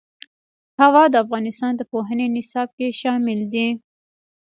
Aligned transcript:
هوا 0.81 1.03
د 1.11 1.15
افغانستان 1.23 1.71
د 1.77 1.81
پوهنې 1.91 2.27
نصاب 2.37 2.69
کې 2.77 2.97
شامل 3.01 3.39
دي. 3.53 3.67